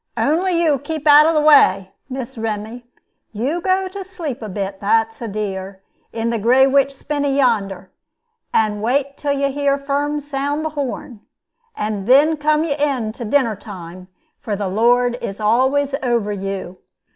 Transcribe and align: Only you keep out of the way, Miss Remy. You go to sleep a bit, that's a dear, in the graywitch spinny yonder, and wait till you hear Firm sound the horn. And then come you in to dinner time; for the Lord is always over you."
Only 0.17 0.63
you 0.63 0.79
keep 0.79 1.05
out 1.05 1.27
of 1.27 1.35
the 1.35 1.41
way, 1.47 1.91
Miss 2.09 2.35
Remy. 2.35 2.87
You 3.33 3.61
go 3.61 3.87
to 3.87 4.03
sleep 4.03 4.41
a 4.41 4.49
bit, 4.49 4.79
that's 4.79 5.21
a 5.21 5.27
dear, 5.27 5.83
in 6.11 6.31
the 6.31 6.39
graywitch 6.39 6.91
spinny 6.91 7.35
yonder, 7.37 7.91
and 8.51 8.81
wait 8.81 9.15
till 9.15 9.33
you 9.33 9.51
hear 9.51 9.77
Firm 9.77 10.19
sound 10.19 10.65
the 10.65 10.69
horn. 10.69 11.19
And 11.75 12.07
then 12.07 12.35
come 12.37 12.63
you 12.63 12.73
in 12.77 13.11
to 13.13 13.23
dinner 13.23 13.55
time; 13.55 14.07
for 14.39 14.55
the 14.55 14.67
Lord 14.69 15.19
is 15.21 15.39
always 15.39 15.93
over 16.01 16.33
you." 16.33 16.79